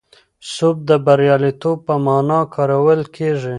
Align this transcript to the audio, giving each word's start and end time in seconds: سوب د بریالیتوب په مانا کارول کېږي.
سوب 0.53 0.75
د 0.89 0.91
بریالیتوب 1.05 1.77
په 1.87 1.95
مانا 2.05 2.39
کارول 2.53 3.01
کېږي. 3.15 3.49